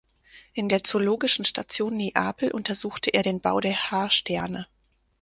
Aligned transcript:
In 0.53 0.67
der 0.67 0.83
Zoologischen 0.83 1.45
Station 1.45 1.95
Neapel 1.95 2.49
untersuchte 2.49 3.13
er 3.13 3.21
den 3.21 3.39
Bau 3.39 3.59
der 3.59 3.75
Haarsterne. 3.91 4.65